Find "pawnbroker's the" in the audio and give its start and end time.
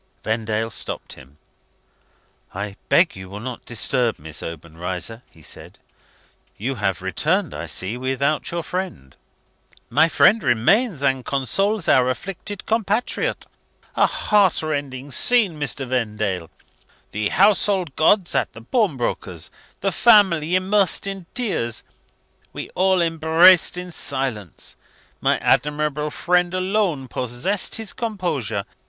18.63-19.91